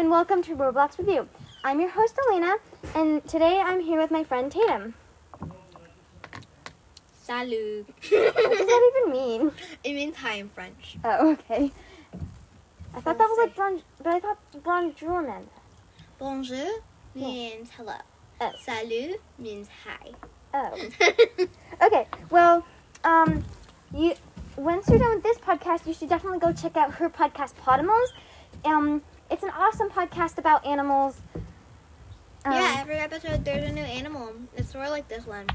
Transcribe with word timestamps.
and 0.00 0.08
welcome 0.08 0.42
to 0.42 0.56
Roblox 0.56 0.96
Review. 0.96 1.28
I'm 1.62 1.78
your 1.78 1.90
host, 1.90 2.18
Elena, 2.26 2.56
and 2.94 3.22
today 3.28 3.60
I'm 3.60 3.80
here 3.80 4.00
with 4.00 4.10
my 4.10 4.24
friend 4.24 4.50
Tatum. 4.50 4.94
Salut. 7.22 7.86
What 8.10 8.34
does 8.34 8.66
that 8.66 8.92
even 8.96 9.12
mean? 9.12 9.52
It 9.84 9.92
means 9.92 10.16
hi 10.16 10.36
in 10.36 10.48
French. 10.48 10.96
Oh, 11.04 11.32
okay. 11.32 11.70
I 12.94 13.00
thought 13.02 13.18
that 13.18 13.28
was 13.28 13.38
like 13.44 13.54
bon, 13.54 13.82
but 13.98 14.06
I 14.06 14.20
thought 14.20 14.38
bonjour 14.64 15.20
meant. 15.20 15.50
Bonjour 16.18 16.80
means 17.14 17.68
hello. 17.76 17.96
Oh. 18.40 18.52
Salut 18.62 19.20
means 19.38 19.68
hi. 19.84 20.12
Oh. 20.54 21.46
Okay, 21.82 22.06
well, 22.30 22.64
um, 23.04 23.44
you 23.94 24.14
once 24.56 24.88
you're 24.88 24.98
done 24.98 25.16
with 25.16 25.22
this 25.22 25.36
podcast, 25.36 25.86
you 25.86 25.92
should 25.92 26.08
definitely 26.08 26.38
go 26.38 26.54
check 26.54 26.78
out 26.78 26.94
her 26.94 27.10
podcast, 27.10 27.52
Podimals. 27.62 28.08
Um, 28.64 29.02
it's 29.30 29.42
an 29.42 29.50
awesome 29.50 29.88
podcast 29.90 30.38
about 30.38 30.66
animals. 30.66 31.20
Um, 32.44 32.54
yeah, 32.54 32.76
every 32.78 32.96
episode 32.96 33.44
there's 33.44 33.68
a 33.68 33.72
new 33.72 33.82
animal. 33.82 34.32
It's 34.56 34.72
sort 34.72 34.86
of 34.86 34.90
like 34.90 35.08
this 35.08 35.26
one. 35.26 35.46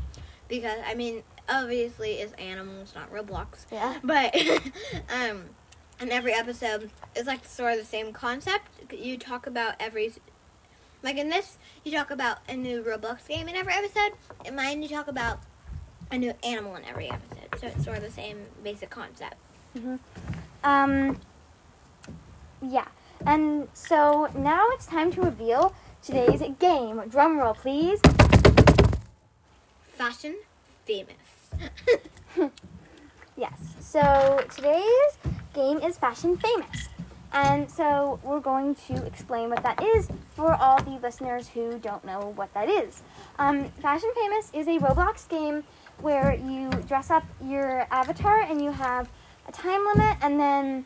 Because, 0.47 0.77
I 0.85 0.93
mean, 0.93 1.23
obviously 1.49 2.13
it's 2.13 2.33
animals, 2.33 2.93
not 2.95 3.11
Roblox. 3.11 3.65
Yeah. 3.71 3.97
But, 4.03 4.35
um, 5.09 5.45
in 5.99 6.11
every 6.11 6.33
episode, 6.33 6.91
it's 7.15 7.27
like 7.27 7.43
sort 7.45 7.73
of 7.73 7.79
the 7.79 7.85
same 7.85 8.13
concept. 8.13 8.67
You 8.93 9.17
talk 9.17 9.47
about 9.47 9.75
every, 9.79 10.13
like 11.01 11.17
in 11.17 11.29
this, 11.29 11.57
you 11.83 11.91
talk 11.91 12.11
about 12.11 12.39
a 12.47 12.55
new 12.55 12.83
Roblox 12.83 13.27
game 13.27 13.47
in 13.47 13.55
every 13.55 13.73
episode. 13.73 14.11
In 14.45 14.55
mine, 14.55 14.83
you 14.83 14.89
talk 14.89 15.07
about 15.07 15.39
a 16.11 16.17
new 16.17 16.33
animal 16.43 16.75
in 16.75 16.85
every 16.85 17.09
episode. 17.09 17.59
So 17.59 17.67
it's 17.67 17.83
sort 17.83 17.97
of 17.97 18.03
the 18.03 18.11
same 18.11 18.37
basic 18.63 18.89
concept. 18.89 19.35
Mhm. 19.75 19.99
Um, 20.63 21.19
yeah. 22.61 22.87
And 23.25 23.67
so 23.73 24.29
now 24.35 24.65
it's 24.71 24.85
time 24.85 25.11
to 25.11 25.21
reveal 25.21 25.73
today's 26.03 26.41
game. 26.59 27.01
Drum 27.09 27.39
roll, 27.39 27.53
please. 27.53 27.99
Fashion 29.97 30.35
famous. 30.85 31.15
Yes. 33.37 33.75
So 33.81 34.39
today's 34.55 35.17
game 35.53 35.79
is 35.79 35.97
Fashion 35.97 36.37
Famous. 36.37 36.87
And 37.33 37.69
so 37.69 38.17
we're 38.23 38.39
going 38.39 38.75
to 38.87 39.05
explain 39.05 39.49
what 39.49 39.61
that 39.63 39.83
is 39.83 40.07
for 40.35 40.53
all 40.53 40.81
the 40.81 40.91
listeners 41.01 41.49
who 41.49 41.77
don't 41.79 42.05
know 42.05 42.31
what 42.37 42.53
that 42.53 42.69
is. 42.69 43.03
Um, 43.37 43.69
Fashion 43.81 44.09
Famous 44.15 44.51
is 44.53 44.67
a 44.67 44.79
Roblox 44.79 45.27
game 45.27 45.65
where 45.99 46.33
you 46.33 46.69
dress 46.87 47.11
up 47.11 47.25
your 47.43 47.85
avatar 47.91 48.39
and 48.39 48.61
you 48.61 48.71
have 48.71 49.09
a 49.49 49.51
time 49.51 49.83
limit 49.85 50.17
and 50.21 50.39
then 50.39 50.85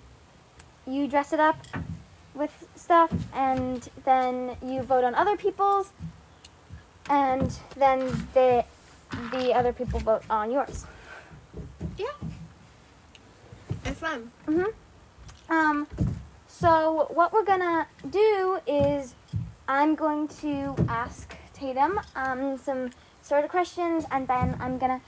you 0.88 1.08
dress 1.08 1.34
it 1.34 1.40
up 1.40 1.68
with 2.34 2.68
stuff 2.76 3.12
and 3.34 3.90
then 4.06 4.56
you 4.64 4.82
vote 4.82 5.04
on 5.04 5.16
other 5.16 5.36
people's 5.36 5.92
and 7.10 7.60
then 7.76 8.00
the 8.34 8.64
the 9.32 9.54
other 9.54 9.74
people 9.74 10.00
vote 10.00 10.22
on 10.30 10.52
yours. 10.52 10.86
Yeah, 11.98 12.08
it's 13.86 14.00
fun. 14.00 14.32
hmm 14.46 14.64
Um, 15.50 15.88
so 16.48 17.08
what 17.10 17.34
we're 17.34 17.44
gonna 17.44 17.88
do 18.10 18.60
is 18.68 19.16
I'm 19.68 19.96
going 19.96 20.28
to 20.42 20.76
ask 20.88 21.36
Tatum 21.54 22.00
um, 22.16 22.58
some 22.58 22.92
sort 23.22 23.44
of 23.44 23.50
questions, 23.52 24.06
and 24.12 24.28
then 24.28 24.58
I'm 24.60 24.78
gonna, 24.78 25.02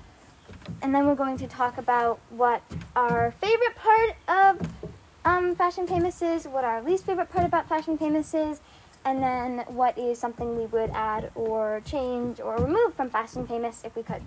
and 0.81 0.93
then 0.93 1.07
we're 1.07 1.15
going 1.15 1.37
to 1.37 1.47
talk 1.47 1.77
about 1.77 2.19
what 2.29 2.61
our 2.95 3.31
favorite 3.39 3.75
part 3.75 4.15
of 4.27 4.90
um, 5.25 5.55
Fashion 5.55 5.87
Famous 5.87 6.21
is, 6.21 6.45
what 6.45 6.63
our 6.63 6.81
least 6.81 7.05
favorite 7.05 7.31
part 7.31 7.45
about 7.45 7.69
Fashion 7.69 7.97
Famous 7.97 8.33
is, 8.33 8.61
and 9.03 9.21
then 9.21 9.65
what 9.67 9.97
is 9.97 10.19
something 10.19 10.57
we 10.57 10.65
would 10.67 10.91
add 10.91 11.31
or 11.35 11.81
change 11.85 12.39
or 12.39 12.57
remove 12.57 12.93
from 12.93 13.09
Fashion 13.09 13.47
Famous 13.47 13.83
if 13.83 13.95
we 13.95 14.03
could. 14.03 14.21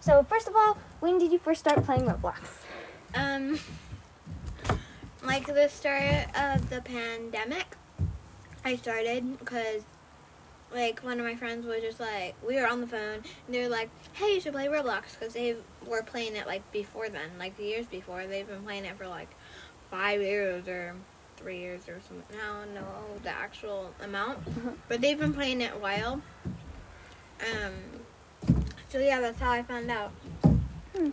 So 0.00 0.24
first 0.24 0.48
of 0.48 0.56
all, 0.56 0.78
when 1.00 1.18
did 1.18 1.32
you 1.32 1.38
first 1.38 1.60
start 1.60 1.84
playing 1.84 2.02
Roblox? 2.02 2.62
Um, 3.14 3.58
like 5.24 5.46
the 5.46 5.68
start 5.68 6.26
of 6.36 6.70
the 6.70 6.80
pandemic, 6.80 7.76
I 8.64 8.76
started 8.76 9.38
because, 9.38 9.82
like, 10.74 11.00
one 11.00 11.20
of 11.20 11.24
my 11.24 11.36
friends 11.36 11.66
was 11.66 11.80
just 11.82 12.00
like, 12.00 12.34
we 12.46 12.56
were 12.56 12.66
on 12.66 12.80
the 12.80 12.86
phone, 12.88 13.22
and 13.46 13.54
they 13.54 13.62
were 13.62 13.68
like, 13.68 13.90
hey, 14.12 14.34
you 14.34 14.40
should 14.40 14.52
play 14.52 14.66
Roblox, 14.66 15.18
because 15.18 15.34
they 15.34 15.54
were 15.86 16.02
playing 16.02 16.34
it, 16.34 16.48
like, 16.48 16.70
before 16.72 17.08
then, 17.08 17.30
like, 17.38 17.56
the 17.56 17.62
years 17.62 17.86
before. 17.86 18.26
They've 18.26 18.46
been 18.46 18.64
playing 18.64 18.84
it 18.84 18.96
for, 18.96 19.06
like, 19.06 19.30
five 19.96 20.20
years 20.20 20.68
or 20.68 20.94
three 21.36 21.58
years 21.58 21.88
or 21.88 21.98
something. 22.06 22.36
I 22.38 22.64
don't 22.64 22.74
know 22.74 22.86
the 23.22 23.30
actual 23.30 23.92
amount, 24.02 24.38
but 24.88 25.00
they've 25.00 25.18
been 25.18 25.32
playing 25.32 25.60
it 25.62 25.72
a 25.74 25.78
while. 25.78 26.20
Um, 27.40 27.72
so 28.88 28.98
yeah, 28.98 29.20
that's 29.20 29.40
how 29.40 29.50
I 29.50 29.62
found 29.62 29.90
out. 29.90 30.10
Hmm. 30.94 31.10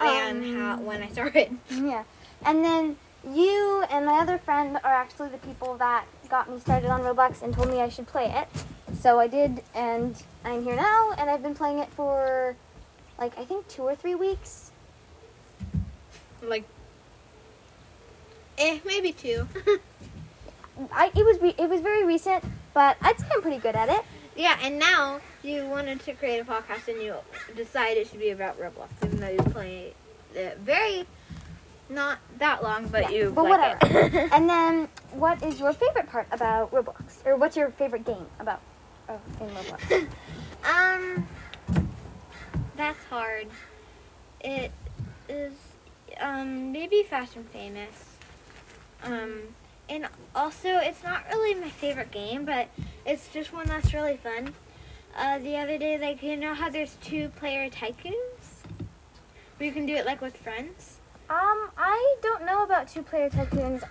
And 0.00 0.44
Um, 0.44 0.56
how, 0.56 0.80
when 0.80 1.02
I 1.02 1.08
started. 1.10 1.56
Yeah. 1.70 2.04
And 2.44 2.64
then 2.64 2.96
you 3.28 3.84
and 3.90 4.06
my 4.06 4.20
other 4.20 4.38
friend 4.38 4.78
are 4.84 4.94
actually 4.94 5.28
the 5.30 5.38
people 5.38 5.76
that 5.78 6.04
got 6.28 6.48
me 6.50 6.60
started 6.60 6.88
on 6.88 7.00
Roblox 7.00 7.42
and 7.42 7.52
told 7.52 7.68
me 7.68 7.80
I 7.80 7.88
should 7.88 8.06
play 8.06 8.26
it. 8.26 8.48
So 9.00 9.18
I 9.18 9.26
did, 9.26 9.62
and 9.74 10.20
I'm 10.44 10.62
here 10.64 10.76
now, 10.76 11.12
and 11.18 11.28
I've 11.28 11.42
been 11.42 11.54
playing 11.54 11.78
it 11.78 11.88
for 11.90 12.56
like 13.18 13.36
I 13.38 13.44
think 13.44 13.66
two 13.68 13.82
or 13.82 13.94
three 13.96 14.14
weeks. 14.14 14.70
like 16.42 16.64
eh 18.58 18.78
maybe 18.84 19.12
two 19.12 19.46
I 20.92 21.06
it 21.14 21.24
was 21.24 21.40
re- 21.40 21.54
it 21.58 21.68
was 21.68 21.80
very 21.80 22.04
recent, 22.04 22.44
but 22.72 22.96
I'd 23.02 23.18
say 23.18 23.26
I'm 23.34 23.42
pretty 23.42 23.58
good 23.58 23.74
at 23.74 23.88
it. 23.88 24.02
yeah 24.36 24.56
and 24.62 24.78
now 24.78 25.20
you 25.42 25.66
wanted 25.66 26.00
to 26.00 26.12
create 26.14 26.38
a 26.38 26.44
podcast 26.44 26.86
and 26.88 27.02
you 27.02 27.14
decided 27.56 27.98
it 28.02 28.08
should 28.08 28.20
be 28.20 28.30
about 28.30 28.58
roblox 28.60 28.88
even 29.04 29.18
though 29.20 29.28
you 29.28 29.38
play 29.50 29.94
it 30.34 30.58
very 30.58 31.04
not 31.88 32.18
that 32.38 32.62
long 32.62 32.86
but 32.88 33.02
Yeah, 33.10 33.10
you 33.18 33.32
but 33.34 33.44
like 33.44 33.80
whatever. 33.80 34.16
it. 34.16 34.30
And 34.32 34.48
then, 34.48 34.88
what 35.12 35.42
is 35.42 35.58
your 35.58 35.72
favorite 35.72 36.06
part 36.08 36.26
about 36.30 36.70
Roblox, 36.70 37.24
or 37.24 37.36
what's 37.36 37.56
your 37.56 37.70
favorite 37.70 38.04
game 38.04 38.26
about 38.38 38.60
oh, 39.08 39.18
in 39.40 39.48
Roblox? 39.56 40.06
um 40.74 41.26
that's 42.76 43.02
hard 43.04 43.46
it 44.40 44.70
is 45.28 45.54
um 46.20 46.70
maybe 46.72 47.02
fashion 47.02 47.42
famous 47.52 48.07
um 49.04 49.40
and 49.88 50.06
also 50.34 50.68
it's 50.78 51.02
not 51.02 51.24
really 51.30 51.54
my 51.54 51.70
favorite 51.70 52.10
game 52.10 52.44
but 52.44 52.68
it's 53.06 53.28
just 53.28 53.52
one 53.52 53.66
that's 53.66 53.92
really 53.94 54.16
fun 54.16 54.54
uh 55.16 55.38
the 55.38 55.56
other 55.56 55.78
day 55.78 55.96
like 55.98 56.22
you 56.22 56.36
know 56.36 56.54
how 56.54 56.68
there's 56.68 56.96
two 57.00 57.28
player 57.30 57.70
tycoons 57.70 58.14
where 59.56 59.66
you 59.66 59.72
can 59.72 59.86
do 59.86 59.94
it 59.94 60.04
like 60.06 60.20
with 60.20 60.36
friends 60.36 60.98
Um, 61.30 61.70
I 61.76 62.16
don't 62.22 62.46
know 62.46 62.62
about 62.64 62.88
two-player 62.88 63.28
tycoons. 63.28 63.82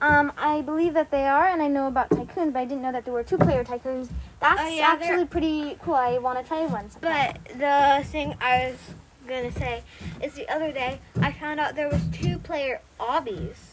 Um, 0.00 0.32
I 0.36 0.62
believe 0.62 0.94
that 0.94 1.12
they 1.12 1.26
are, 1.28 1.46
and 1.46 1.62
I 1.62 1.68
know 1.68 1.86
about 1.86 2.10
tycoons, 2.10 2.52
but 2.52 2.58
I 2.58 2.64
didn't 2.64 2.82
know 2.82 2.90
that 2.90 3.04
there 3.04 3.14
were 3.14 3.22
two-player 3.22 3.62
tycoons. 3.62 4.08
That's 4.40 4.60
Oh, 4.60 4.66
yeah, 4.66 4.96
they're- 4.96 5.12
actually 5.12 5.26
pretty 5.26 5.78
cool. 5.80 5.94
I 5.94 6.18
want 6.18 6.40
to 6.40 6.44
try 6.44 6.66
one. 6.66 6.90
sometime. 6.90 7.36
But 7.44 7.58
the 7.58 8.04
thing 8.10 8.34
I 8.40 8.70
was 8.72 8.80
gonna 9.28 9.52
say 9.52 9.84
is 10.20 10.34
the 10.34 10.48
other 10.52 10.72
day 10.72 10.98
I 11.20 11.30
found 11.30 11.60
out 11.60 11.76
there 11.76 11.88
was 11.88 12.02
two 12.12 12.38
player 12.40 12.80
obbies. 12.98 13.71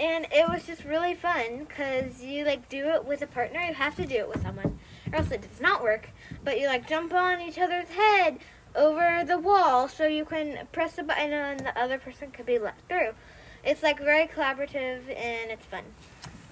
And 0.00 0.26
it 0.32 0.48
was 0.48 0.66
just 0.66 0.84
really 0.84 1.14
fun 1.14 1.64
because 1.66 2.22
you 2.22 2.44
like 2.44 2.68
do 2.68 2.88
it 2.88 3.04
with 3.04 3.22
a 3.22 3.26
partner. 3.26 3.60
You 3.60 3.74
have 3.74 3.94
to 3.96 4.06
do 4.06 4.16
it 4.16 4.28
with 4.28 4.42
someone, 4.42 4.78
or 5.12 5.18
else 5.18 5.30
it 5.30 5.42
does 5.42 5.60
not 5.60 5.82
work. 5.82 6.08
But 6.42 6.60
you 6.60 6.66
like 6.66 6.88
jump 6.88 7.12
on 7.14 7.40
each 7.40 7.58
other's 7.58 7.88
head 7.88 8.38
over 8.74 9.22
the 9.24 9.38
wall, 9.38 9.88
so 9.88 10.06
you 10.06 10.24
can 10.24 10.66
press 10.72 10.96
the 10.96 11.02
button 11.04 11.32
and 11.32 11.60
the 11.60 11.78
other 11.80 11.98
person 11.98 12.30
could 12.32 12.46
be 12.46 12.58
let 12.58 12.74
through. 12.88 13.10
It's 13.64 13.82
like 13.82 13.98
very 14.00 14.26
collaborative 14.26 15.02
and 15.08 15.50
it's 15.50 15.64
fun. 15.64 15.84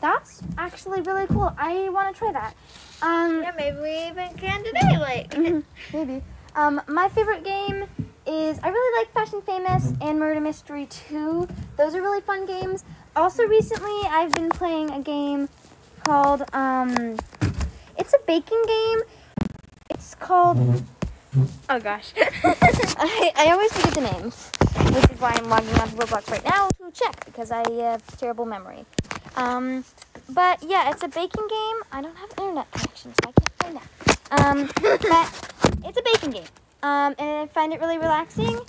that's 0.01 0.41
actually 0.57 1.01
really 1.03 1.27
cool. 1.27 1.53
I 1.59 1.89
want 1.89 2.15
to 2.15 2.19
try 2.19 2.33
that. 2.33 2.55
Um, 3.03 3.43
Yeah, 3.43 3.53
maybe 3.57 3.79
we 3.81 4.07
even 4.09 4.35
can 4.37 4.63
today. 4.65 4.99
Like, 4.99 5.31
mhm, 5.31 5.65
maybe. 5.93 6.23
Um, 6.55 6.81
my 6.87 7.09
favorite 7.09 7.45
game 7.45 7.87
is 8.33 8.59
I 8.63 8.71
really 8.71 8.99
like 8.99 9.13
Fashion 9.13 9.43
Famous 9.43 9.93
and 10.01 10.19
Murder 10.19 10.41
Mystery 10.41 10.87
2. 10.87 11.47
Those 11.77 11.95
are 11.95 12.01
really 12.01 12.23
fun 12.23 12.47
games. 12.47 12.85
Also, 13.15 13.45
recently 13.45 14.09
I've 14.09 14.33
been 14.33 14.49
playing 14.49 14.91
a 14.91 15.01
game 15.01 15.49
called 16.03 16.43
um, 16.55 17.19
it's 17.99 18.15
a 18.15 18.19
baking 18.27 18.63
game. 18.67 19.01
It's 19.91 20.15
called 20.15 20.83
oh 21.69 21.81
gosh. 21.81 22.13
I, 22.17 23.33
I 23.37 23.51
always 23.51 23.73
forget 23.73 23.95
the 23.95 24.01
names, 24.01 24.51
which 24.95 25.11
is 25.11 25.21
why 25.21 25.33
I'm 25.37 25.49
logging 25.49 25.75
onto 25.75 25.97
Roblox 25.97 26.31
right 26.31 26.45
now 26.45 26.69
to 26.69 26.91
check 26.93 27.25
because 27.27 27.51
I 27.51 27.69
have 27.71 28.05
terrible 28.17 28.47
memory. 28.47 28.87
Um, 29.37 29.85
but 30.31 30.63
yeah, 30.63 30.91
it's 30.91 31.03
a 31.03 31.09
baking 31.09 31.49
game. 31.49 31.77
I 31.93 32.01
don't 32.01 32.17
have 32.17 32.31
internet 32.39 32.71
connection, 32.71 33.13
so 33.15 33.29
I 33.29 33.33
can't 33.33 33.59
play 33.59 33.73
that. 33.73 34.47
Um, 34.47 34.71
but 34.81 35.85
it's 35.85 35.99
a 35.99 36.03
baking 36.03 36.31
game, 36.31 36.49
um, 36.83 37.15
and 37.19 37.39
I 37.43 37.47
find 37.47 37.73
it 37.73 37.81
really 37.81 37.99
relaxing. 37.99 38.61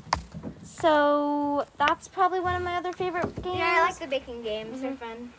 So 0.63 1.65
that's 1.77 2.07
probably 2.07 2.39
one 2.39 2.55
of 2.55 2.61
my 2.61 2.75
other 2.75 2.93
favorite 2.93 3.35
games. 3.41 3.57
yeah, 3.57 3.77
I 3.79 3.81
like 3.81 3.99
the 3.99 4.07
baking 4.07 4.43
games. 4.43 4.81
They're 4.81 4.91
Mhm. 4.91 4.97
fun. 4.99 5.33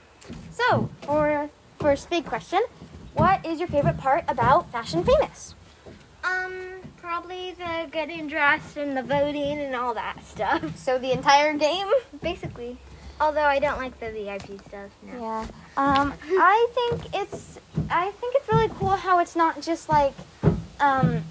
So 0.50 0.88
for 1.02 1.50
first 1.78 2.08
big 2.10 2.24
question. 2.24 2.60
What 3.14 3.44
is 3.46 3.58
your 3.60 3.68
favorite 3.68 3.98
part 3.98 4.24
about 4.26 4.70
Fashion 4.72 5.04
Famous? 5.04 5.54
Um, 6.24 6.80
probably 7.00 7.52
the 7.52 7.86
getting 7.92 8.26
dressed 8.26 8.76
and 8.76 8.96
the 8.96 9.02
voting 9.02 9.58
and 9.58 9.74
all 9.76 9.94
that 9.94 10.24
stuff. 10.26 10.76
So 10.78 10.98
the 10.98 11.12
entire 11.12 11.52
game? 11.54 11.86
Basically. 12.22 12.78
Although 13.20 13.42
I 13.44 13.60
don't 13.60 13.78
like 13.78 14.00
the 14.00 14.10
VIP 14.10 14.58
stuff. 14.66 14.90
No. 15.02 15.20
Yeah. 15.20 15.46
Um, 15.76 16.14
I 16.38 16.66
think 16.74 17.14
it's 17.14 17.58
I 17.90 18.10
think 18.12 18.34
it's 18.36 18.48
really 18.48 18.68
cool 18.78 18.90
how 18.96 19.18
it's 19.20 19.36
not 19.36 19.60
just 19.60 19.88
like 19.88 20.14
um, 20.80 21.22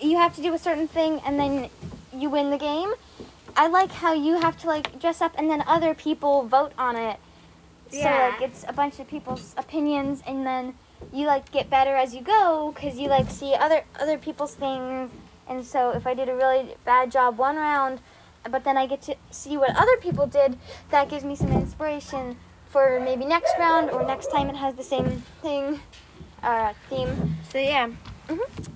you 0.00 0.16
have 0.16 0.34
to 0.36 0.42
do 0.42 0.54
a 0.54 0.58
certain 0.58 0.88
thing 0.88 1.20
and 1.24 1.38
then 1.38 1.70
you 2.12 2.30
win 2.30 2.50
the 2.50 2.58
game. 2.58 2.92
I 3.56 3.66
like 3.66 3.92
how 3.92 4.12
you 4.12 4.40
have 4.40 4.56
to 4.58 4.66
like 4.66 5.00
dress 5.00 5.20
up 5.20 5.34
and 5.36 5.50
then 5.50 5.62
other 5.66 5.94
people 5.94 6.44
vote 6.44 6.72
on 6.78 6.96
it. 6.96 7.18
Yeah. 7.90 8.02
So 8.02 8.30
like 8.30 8.50
it's 8.50 8.64
a 8.68 8.72
bunch 8.72 9.00
of 9.00 9.08
people's 9.08 9.54
opinions 9.56 10.22
and 10.26 10.46
then 10.46 10.74
you 11.12 11.26
like 11.26 11.50
get 11.50 11.70
better 11.70 11.96
as 11.96 12.14
you 12.14 12.20
go 12.22 12.72
because 12.74 12.98
you 12.98 13.08
like 13.08 13.30
see 13.30 13.54
other 13.54 13.84
other 13.98 14.18
people's 14.18 14.54
things. 14.54 15.10
And 15.48 15.64
so 15.64 15.90
if 15.90 16.06
I 16.06 16.14
did 16.14 16.28
a 16.28 16.34
really 16.34 16.76
bad 16.84 17.10
job 17.10 17.36
one 17.38 17.56
round, 17.56 18.00
but 18.48 18.64
then 18.64 18.76
I 18.76 18.86
get 18.86 19.02
to 19.02 19.16
see 19.30 19.56
what 19.56 19.74
other 19.76 19.96
people 19.96 20.26
did, 20.26 20.58
that 20.90 21.08
gives 21.08 21.24
me 21.24 21.34
some 21.34 21.50
inspiration 21.50 22.36
for 22.68 23.00
maybe 23.00 23.24
next 23.24 23.52
round 23.58 23.90
or 23.90 24.06
next 24.06 24.30
time 24.30 24.48
it 24.48 24.56
has 24.56 24.76
the 24.76 24.84
same 24.84 25.24
thing, 25.42 25.80
uh, 26.42 26.72
theme. 26.88 27.36
So 27.50 27.58
yeah, 27.58 27.90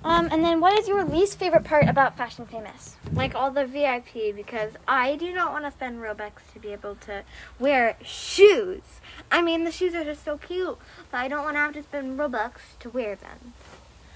Um, 0.05 0.29
and 0.31 0.45
then 0.45 0.61
what 0.61 0.79
is 0.79 0.89
your 0.89 1.05
least 1.05 1.39
favorite 1.39 1.65
part 1.65 1.89
about 1.89 2.17
Fashion 2.17 2.47
Famous? 2.47 2.97
like 3.15 3.35
all 3.35 3.51
the 3.51 3.65
VIP 3.65 4.35
because 4.35 4.73
I 4.89 5.17
do 5.17 5.33
not 5.33 5.53
want 5.53 5.65
to 5.65 5.71
spend 5.71 6.01
Robux 6.01 6.33
to 6.53 6.59
be 6.59 6.73
able 6.73 6.97
to 6.97 7.23
wear 7.59 7.97
shoes. 8.03 8.83
I 9.31 9.43
mean, 9.43 9.65
the 9.65 9.73
shoes 9.73 9.95
are 9.95 10.05
just 10.05 10.25
so 10.25 10.37
cute, 10.39 10.79
but 11.11 11.19
I 11.19 11.29
don't 11.29 11.45
want 11.45 11.57
to 11.57 11.61
have 11.61 11.75
to 11.75 11.83
spend 11.83 12.19
Robux 12.19 12.53
to 12.81 12.91
wear 12.91 13.15
them. 13.17 13.55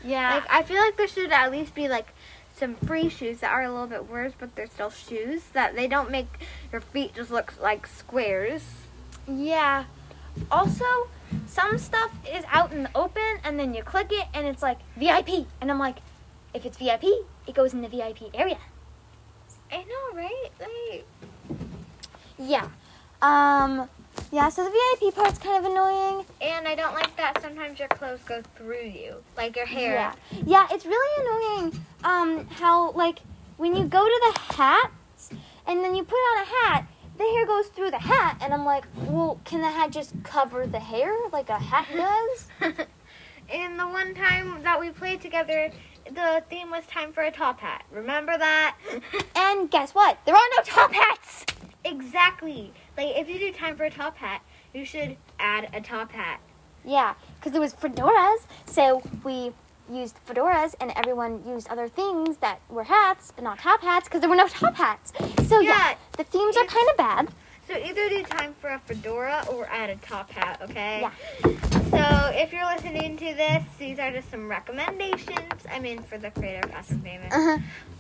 Yeah. 0.05 0.35
Like, 0.35 0.45
I 0.51 0.63
feel 0.63 0.81
like 0.81 0.97
there 0.97 1.09
should 1.09 1.33
at 1.33 1.51
least 1.51 1.75
be 1.75 1.89
like 1.89 2.09
some 2.57 2.75
free 2.75 3.09
shoes 3.09 3.39
that 3.41 3.53
are 3.53 3.63
a 3.63 3.71
little 3.71 3.87
bit 3.87 4.09
worse, 4.09 4.33
but 4.39 4.55
they're 4.57 4.67
still 4.67 4.91
shoes 4.91 5.43
that 5.53 5.77
they 5.77 5.87
don't 5.87 6.11
make 6.11 6.29
your 6.73 6.81
feet 6.81 7.15
just 7.15 7.31
look 7.31 7.55
like 7.61 7.87
squares. 7.87 8.65
Yeah. 9.27 9.85
Also, 10.51 11.09
some 11.47 11.79
stuff 11.79 12.13
is 12.29 12.45
out 12.51 12.73
in 12.73 12.85
the 12.85 12.91
open, 12.95 13.18
and 13.59 13.69
then 13.69 13.75
you 13.75 13.83
click 13.83 14.09
it, 14.13 14.27
and 14.35 14.47
it's 14.47 14.63
like 14.63 14.79
VIP, 14.97 15.47
and 15.61 15.71
I'm 15.71 15.79
like, 15.81 15.97
if 16.55 16.65
it's 16.65 16.79
VIP, 16.79 17.03
it 17.47 17.55
goes 17.55 17.73
in 17.75 17.83
the 17.83 17.89
VIP 17.89 18.31
area. 18.33 18.59
I 19.73 19.79
know, 19.79 20.15
right? 20.17 20.49
Like, 20.61 21.05
Yeah. 22.39 22.69
Um. 23.21 23.89
Yeah. 24.31 24.49
So 24.49 24.63
the 24.65 24.71
VIP 24.71 25.13
part's 25.15 25.39
kind 25.41 25.65
of 25.65 25.71
annoying. 25.71 26.25
and 26.41 26.69
I 26.69 26.77
don't 26.77 26.95
like 26.95 27.17
that 27.17 27.43
sometimes 27.43 27.79
your 27.81 27.89
clothes 27.89 28.21
go 28.27 28.43
through 28.57 28.85
you, 28.85 29.17
like 29.37 29.57
your 29.57 29.67
hair. 29.67 29.93
Yeah. 29.93 30.15
Yeah. 30.47 30.67
It's 30.71 30.87
really 30.87 31.25
annoying. 31.25 31.85
Um. 32.05 32.47
How 32.47 32.93
like 32.93 33.19
when 33.57 33.75
you 33.75 33.85
go 33.87 34.05
to 34.05 34.33
the 34.33 34.55
hats, 34.55 35.31
and 35.67 35.83
then 35.83 35.97
you 35.97 36.05
put 36.05 36.15
on 36.17 36.43
a 36.43 36.47
hat. 36.47 36.89
The 37.19 37.25
hair 37.25 37.47
goes 37.47 37.67
through 37.67 37.91
the 37.91 37.99
hat, 37.99 38.39
and 38.41 38.55
I'm 38.55 38.65
like, 38.65 38.85
well, 38.95 39.41
can 39.45 39.61
the 39.61 39.69
hat 39.69 39.91
just 39.91 40.15
cover 40.23 40.69
the 40.69 40.79
hair 40.79 41.13
like 41.33 41.49
a 41.51 41.59
hat 41.59 41.89
does? 42.63 42.87
and 43.53 43.79
the 43.79 43.87
one 43.87 44.15
time 44.15 44.63
that 44.63 44.79
we 44.81 44.91
played 44.91 45.21
together, 45.21 45.71
the 46.11 46.43
theme 46.51 46.71
was 46.71 46.85
time 46.87 47.13
for 47.13 47.23
a 47.23 47.31
top 47.31 47.61
hat. 47.61 47.85
Remember 47.91 48.37
that? 48.39 48.77
And 49.37 49.71
guess 49.71 49.95
what? 49.95 50.19
There 50.27 50.35
are 50.35 50.49
no 50.57 50.63
top 50.65 50.93
hats. 50.93 51.47
exactly. 51.85 52.73
Like 52.97 53.17
if 53.17 53.29
you 53.29 53.39
do 53.39 53.53
time 53.53 53.77
for 53.77 53.85
a 53.85 53.91
top 53.91 54.17
hat, 54.17 54.43
you 54.75 54.85
should 54.85 55.17
add 55.39 55.71
a 55.73 55.81
top 55.81 56.13
hat. 56.13 56.41
Yeah, 56.85 57.15
because 57.39 57.55
it 57.55 57.61
was 57.61 57.73
fedoras, 57.75 58.47
so 58.67 59.03
we 59.25 59.53
used 59.91 60.17
fedoras, 60.27 60.75
and 60.81 60.93
everyone 60.97 61.43
used 61.47 61.69
other 61.69 61.89
things 61.89 62.37
that 62.39 62.61
were 62.69 62.85
hats, 62.85 63.33
but 63.35 63.43
not 63.43 63.59
top 63.59 63.81
hats, 63.81 64.07
because 64.07 64.21
there 64.21 64.29
were 64.31 64.37
no 64.37 64.49
top 64.49 64.75
hats. 64.75 65.13
So 65.49 65.61
yeah, 65.61 65.91
Yeah. 65.91 65.95
the 66.19 66.25
themes 66.25 66.57
are 66.57 66.65
kind 66.65 66.89
of 66.91 66.97
bad. 66.97 67.29
So 67.67 67.75
either 67.75 68.09
do 68.09 68.23
time 68.23 68.55
for 68.61 68.69
a 68.71 68.79
fedora 68.81 69.45
or 69.51 69.67
add 69.67 69.91
a 69.91 69.97
top 69.97 70.31
hat, 70.31 70.61
okay? 70.63 71.01
Yeah. 71.01 71.11
So 71.91 71.99
listening 72.93 73.17
to 73.17 73.35
this, 73.35 73.63
these 73.79 73.99
are 73.99 74.11
just 74.11 74.31
some 74.31 74.49
recommendations. 74.49 75.67
I 75.71 75.79
mean, 75.79 76.03
for 76.03 76.19
the 76.19 76.31
creator 76.31 76.69
and 76.75 76.87
Famous. 77.03 77.33
Uh-huh. 77.33 77.59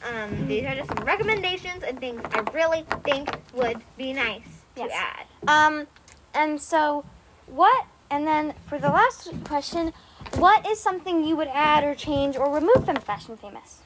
Um, 0.08 0.48
these 0.48 0.64
are 0.64 0.74
just 0.74 0.88
some 0.88 1.04
recommendations 1.04 1.82
and 1.82 1.98
things 1.98 2.22
I 2.32 2.40
really 2.52 2.84
think 3.04 3.30
would 3.54 3.80
be 3.96 4.12
nice 4.12 4.42
to 4.76 4.82
Yes. 4.82 4.90
add. 4.94 5.26
Um, 5.48 5.86
and 6.34 6.60
so 6.60 7.04
what? 7.46 7.86
And 8.10 8.26
then 8.26 8.54
for 8.66 8.78
the 8.78 8.90
last 8.90 9.30
question, 9.44 9.92
what 10.36 10.66
is 10.66 10.78
something 10.80 11.24
you 11.24 11.36
would 11.36 11.48
add 11.48 11.84
or 11.84 11.94
change 11.94 12.36
or 12.36 12.50
remove 12.52 12.84
from 12.84 12.96
Fashion 12.96 13.36
Famous? 13.36 13.80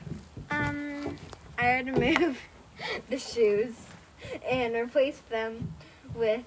Um, 0.50 1.16
I 1.58 1.76
would 1.82 1.98
remove 1.98 2.38
the 3.10 3.18
shoes 3.18 3.74
and 4.48 4.74
replace 4.74 5.18
them 5.30 5.72
with 6.14 6.42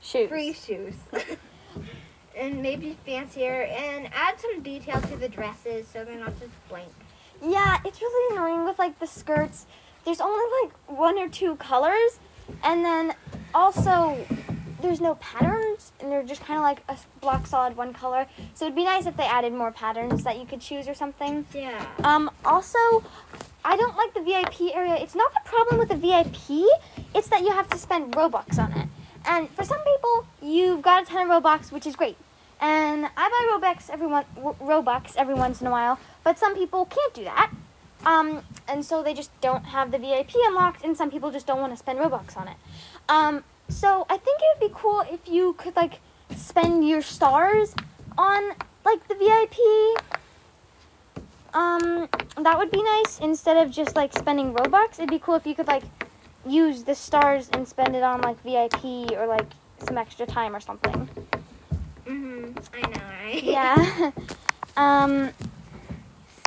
Shoes. 0.00 0.28
free 0.28 0.52
shoes. 0.52 0.94
and 2.38 2.62
maybe 2.62 2.96
fancier 3.04 3.62
and 3.62 4.08
add 4.14 4.40
some 4.40 4.62
detail 4.62 5.00
to 5.00 5.16
the 5.16 5.28
dresses 5.28 5.88
so 5.88 6.04
they're 6.04 6.18
not 6.18 6.38
just 6.38 6.52
blank. 6.68 6.88
Yeah, 7.42 7.78
it's 7.84 8.00
really 8.00 8.36
annoying 8.36 8.64
with 8.64 8.78
like 8.78 8.98
the 8.98 9.06
skirts. 9.06 9.66
There's 10.04 10.20
only 10.20 10.44
like 10.62 10.72
one 10.86 11.18
or 11.18 11.28
two 11.28 11.56
colors, 11.56 12.18
and 12.64 12.84
then 12.84 13.14
also 13.54 14.18
there's 14.80 15.00
no 15.00 15.16
patterns, 15.16 15.92
and 16.00 16.10
they're 16.10 16.22
just 16.22 16.42
kind 16.42 16.58
of 16.58 16.62
like 16.62 16.82
a 16.88 16.96
block 17.20 17.46
solid 17.46 17.76
one 17.76 17.92
color. 17.92 18.26
So 18.54 18.66
it'd 18.66 18.76
be 18.76 18.84
nice 18.84 19.06
if 19.06 19.16
they 19.16 19.24
added 19.24 19.52
more 19.52 19.72
patterns 19.72 20.24
that 20.24 20.38
you 20.38 20.46
could 20.46 20.60
choose 20.60 20.88
or 20.88 20.94
something. 20.94 21.46
Yeah. 21.52 21.84
Um, 22.04 22.30
also, 22.44 22.78
I 23.64 23.76
don't 23.76 23.96
like 23.96 24.14
the 24.14 24.22
VIP 24.22 24.74
area. 24.74 24.94
It's 24.94 25.14
not 25.14 25.32
the 25.32 25.48
problem 25.48 25.78
with 25.78 25.88
the 25.88 25.96
VIP. 25.96 26.66
It's 27.14 27.28
that 27.28 27.42
you 27.42 27.50
have 27.50 27.68
to 27.70 27.78
spend 27.78 28.12
Robux 28.12 28.58
on 28.58 28.72
it. 28.72 28.88
And 29.26 29.50
for 29.50 29.64
some 29.64 29.78
people, 29.78 30.26
you've 30.40 30.80
got 30.80 31.02
a 31.02 31.06
ton 31.06 31.30
of 31.30 31.42
Robux, 31.42 31.70
which 31.70 31.86
is 31.86 31.94
great. 31.96 32.16
And 32.60 33.06
I 33.16 33.28
buy 33.60 33.68
Robux 33.68 33.88
every 33.90 34.06
one, 34.06 34.24
Robux 34.36 35.14
every 35.16 35.34
once 35.34 35.60
in 35.60 35.66
a 35.66 35.70
while, 35.70 35.98
but 36.24 36.38
some 36.38 36.54
people 36.56 36.86
can't 36.86 37.14
do 37.14 37.24
that. 37.24 37.52
Um, 38.04 38.42
and 38.66 38.84
so 38.84 39.02
they 39.02 39.14
just 39.14 39.30
don't 39.40 39.64
have 39.64 39.90
the 39.90 39.98
VIP 39.98 40.30
unlocked, 40.34 40.84
and 40.84 40.96
some 40.96 41.10
people 41.10 41.30
just 41.30 41.46
don't 41.46 41.60
want 41.60 41.72
to 41.72 41.76
spend 41.76 41.98
Robux 41.98 42.36
on 42.36 42.48
it. 42.48 42.56
Um, 43.08 43.44
so 43.68 44.06
I 44.08 44.16
think 44.16 44.40
it 44.40 44.60
would 44.60 44.68
be 44.68 44.74
cool 44.76 45.00
if 45.00 45.28
you 45.28 45.52
could 45.54 45.76
like 45.76 46.00
spend 46.36 46.88
your 46.88 47.02
stars 47.02 47.74
on 48.16 48.54
like 48.84 49.06
the 49.08 49.14
VIP. 49.14 49.56
Um, 51.54 52.08
that 52.42 52.58
would 52.58 52.70
be 52.70 52.82
nice 52.82 53.20
instead 53.20 53.56
of 53.56 53.70
just 53.72 53.96
like 53.96 54.12
spending 54.12 54.54
Robux. 54.54 54.94
It'd 54.94 55.10
be 55.10 55.18
cool 55.18 55.34
if 55.34 55.46
you 55.46 55.54
could 55.54 55.66
like 55.66 55.84
use 56.46 56.84
the 56.84 56.94
stars 56.94 57.48
and 57.52 57.66
spend 57.66 57.94
it 57.94 58.02
on 58.02 58.20
like 58.20 58.42
VIP 58.42 59.12
or 59.12 59.26
like 59.26 59.46
some 59.86 59.98
extra 59.98 60.26
time 60.26 60.54
or 60.54 60.60
something. 60.60 61.08
Mhm. 62.08 62.56
I 62.72 62.80
know, 62.88 63.04
right? 63.22 63.42
Yeah. 63.42 64.10
um, 64.76 65.30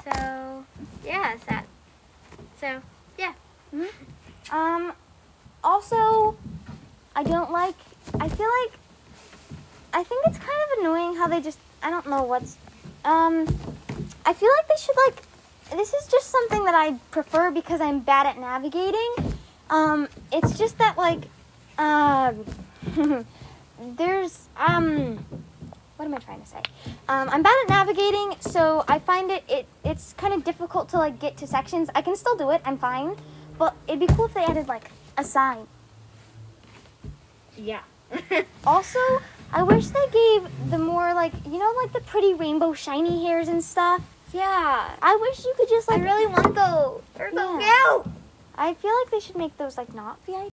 So, 0.04 0.66
yeah, 1.06 1.38
that. 1.48 1.66
So, 2.60 2.82
yeah. 3.18 3.34
um, 4.52 4.94
also, 5.64 6.36
I 7.16 7.24
don't 7.24 7.52
like, 7.52 7.76
I 8.20 8.28
feel 8.28 8.50
like, 8.64 8.74
I 9.94 10.04
think 10.04 10.26
it's 10.26 10.38
kind 10.38 10.60
of 10.72 10.80
annoying 10.80 11.16
how 11.16 11.28
they 11.28 11.42
just, 11.42 11.60
I 11.84 11.92
don't 11.92 12.10
know 12.10 12.24
what's, 12.24 12.58
um, 13.06 13.46
I 14.26 14.34
feel 14.34 14.50
like 14.58 14.68
they 14.68 14.82
should 14.82 14.96
like, 15.06 15.22
this 15.72 15.94
is 15.94 16.08
just 16.08 16.30
something 16.30 16.64
that 16.66 16.76
I 16.76 16.94
prefer 17.12 17.52
because 17.52 17.82
I'm 17.82 18.00
bad 18.00 18.26
at 18.26 18.40
navigating. 18.40 19.36
Um, 19.70 20.08
it's 20.32 20.58
just 20.58 20.78
that 20.80 20.98
like, 20.98 21.22
um, 21.78 22.46
there's, 23.96 24.48
um, 24.58 25.24
what 26.02 26.08
am 26.08 26.16
I 26.16 26.18
trying 26.18 26.42
to 26.42 26.48
say? 26.48 26.64
Um, 27.10 27.30
I'm 27.30 27.44
bad 27.44 27.56
at 27.64 27.70
navigating, 27.70 28.34
so 28.40 28.84
I 28.88 28.98
find 28.98 29.30
it, 29.30 29.44
it 29.48 29.68
it's 29.86 30.14
kind 30.14 30.34
of 30.34 30.44
difficult 30.44 30.90
to 30.90 30.98
like 30.98 31.20
get 31.20 31.38
to 31.38 31.46
sections. 31.46 31.92
I 31.94 32.02
can 32.02 32.16
still 32.16 32.36
do 32.36 32.50
it. 32.50 32.60
I'm 32.66 32.76
fine, 32.80 33.16
but 33.60 33.76
it'd 33.88 34.00
be 34.00 34.08
cool 34.08 34.26
if 34.26 34.34
they 34.34 34.44
added 34.44 34.68
like 34.68 34.90
a 35.20 35.24
sign. 35.24 35.68
yeah. 37.56 37.82
Also, 38.66 39.00
I 39.54 39.62
wish 39.62 39.88
they 39.88 40.08
gave 40.12 40.50
the 40.72 40.80
more 40.80 41.14
like 41.14 41.34
you 41.46 41.60
know 41.60 41.72
like 41.84 41.94
the 41.94 42.02
pretty 42.02 42.34
rainbow 42.34 42.74
shiny 42.74 43.24
hairs 43.28 43.48
and 43.48 43.64
stuff. 43.64 44.02
yeah. 44.34 44.96
I 45.04 45.16
wish 45.22 45.46
you 45.46 45.54
could 45.56 45.70
just 45.70 45.88
like. 45.88 46.02
I 46.02 46.04
really 46.04 46.26
want 46.26 46.56
those. 46.56 47.02
They're 47.16 47.32
so 47.32 47.60
Yeah. 47.60 48.12
I 48.58 48.74
feel 48.74 48.92
like 49.02 49.12
they 49.12 49.20
should 49.20 49.38
make 49.38 49.56
those 49.60 49.78
like 49.78 49.94
not 49.94 50.18
VIP. 50.26 50.50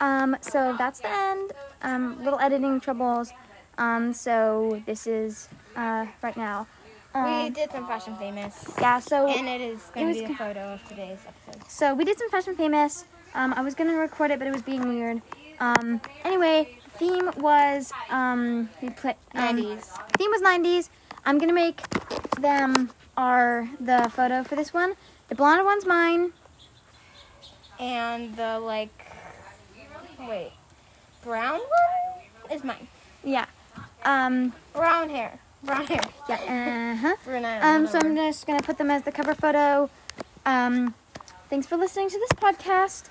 Um, 0.00 0.36
so 0.40 0.76
that's 0.78 1.00
the 1.00 1.10
end. 1.10 1.52
Um, 1.82 2.22
little 2.22 2.38
editing 2.38 2.80
troubles. 2.80 3.32
Um, 3.78 4.12
so 4.12 4.82
this 4.86 5.06
is 5.06 5.48
uh 5.76 6.06
right 6.22 6.36
now. 6.36 6.66
We 7.14 7.20
Um, 7.20 7.52
did 7.52 7.70
some 7.72 7.86
fashion 7.86 8.14
famous. 8.16 8.52
yeah. 8.80 8.98
So 9.00 9.26
And 9.28 9.48
it 9.48 9.60
is 9.60 9.80
going 9.94 10.12
to 10.14 10.26
be 10.26 10.32
a 10.32 10.36
photo 10.36 10.74
of 10.74 10.86
today's 10.86 11.18
episode. 11.26 11.64
So 11.70 11.94
we 11.94 12.04
did 12.04 12.18
some 12.18 12.28
fashion 12.30 12.54
famous. 12.56 13.06
Um, 13.34 13.54
I 13.56 13.62
was 13.62 13.74
gonna 13.74 13.94
record 13.96 14.30
it, 14.30 14.38
but 14.38 14.46
it 14.48 14.52
was 14.52 14.62
being 14.62 14.86
weird. 14.88 15.22
Um, 15.60 16.00
anyway, 16.24 16.78
theme 16.98 17.30
was 17.38 17.92
um 18.10 18.68
we 18.82 18.90
play 18.90 19.14
um, 19.34 19.56
90s. 19.56 19.84
theme 20.18 20.30
was 20.30 20.42
90s. 20.42 20.88
I'm 21.24 21.38
gonna 21.38 21.52
make 21.52 21.80
them 22.40 22.90
our 23.16 23.68
the 23.80 24.10
photo 24.12 24.42
for 24.44 24.56
this 24.56 24.72
one. 24.72 24.94
The 25.28 25.34
blonde 25.34 25.64
one's 25.64 25.86
mine. 25.86 26.32
And 27.78 28.34
the 28.36 28.58
like, 28.60 28.92
wait, 30.20 30.52
brown 31.22 31.60
one 31.60 32.52
is 32.52 32.62
mine. 32.64 32.88
Yeah. 33.24 33.46
Um. 34.06 34.52
Brown 34.72 35.10
hair. 35.10 35.38
Brown 35.64 35.84
hair. 35.86 36.00
Yeah. 36.28 36.94
Uh 36.94 36.96
huh. 36.96 37.16
Brunette. 37.24 37.62
Um. 37.64 37.86
So 37.88 37.98
I'm 37.98 38.14
just 38.14 38.46
gonna 38.46 38.62
put 38.62 38.78
them 38.78 38.90
as 38.90 39.02
the 39.02 39.10
cover 39.10 39.34
photo. 39.34 39.90
Um. 40.46 40.94
Thanks 41.50 41.66
for 41.66 41.76
listening 41.76 42.08
to 42.10 42.18
this 42.18 42.32
podcast. 42.38 43.04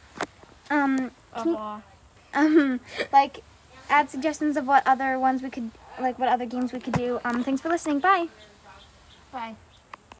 Um. 0.69 1.11
You, 1.43 1.57
um. 2.33 2.79
Like, 3.11 3.43
add 3.89 4.09
suggestions 4.09 4.55
of 4.55 4.67
what 4.67 4.87
other 4.87 5.19
ones 5.19 5.41
we 5.41 5.49
could 5.49 5.69
like, 5.99 6.17
what 6.17 6.29
other 6.29 6.45
games 6.45 6.71
we 6.71 6.79
could 6.79 6.93
do. 6.93 7.19
Um. 7.25 7.43
Thanks 7.43 7.59
for 7.61 7.67
listening. 7.67 7.99
Bye. 7.99 8.29
Bye. 9.33 9.55